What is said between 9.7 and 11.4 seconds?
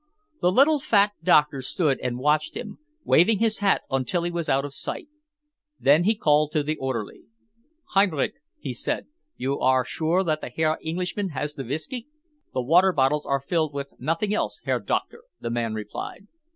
sure that the Herr Englishman